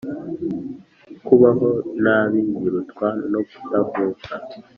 kubaho 1.25 1.69
nabi 2.03 2.39
birutwa 2.61 3.07
no 3.31 3.41
kutavuka 3.49 4.31